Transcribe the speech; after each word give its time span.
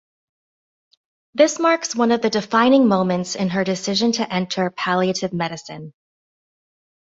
This 1.35 1.59
marks 1.59 1.95
one 1.95 2.11
of 2.11 2.23
the 2.23 2.31
defining 2.31 2.87
moments 2.87 3.35
in 3.35 3.49
her 3.49 3.63
decision 3.63 4.11
to 4.13 4.33
enter 4.33 4.71
palliative 4.71 5.31
medicine. 5.31 5.93